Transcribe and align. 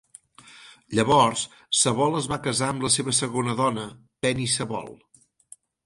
Llavors, 0.99 1.43
Sabol 1.81 2.19
es 2.21 2.31
va 2.33 2.41
casar 2.49 2.73
amb 2.75 2.87
la 2.89 2.93
seva 2.97 3.17
segona 3.21 3.57
dona, 3.63 3.87
Penny 4.27 4.53
Sabol. 4.59 4.95